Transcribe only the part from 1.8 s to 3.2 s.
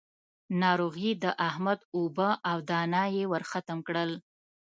اوبه او دانه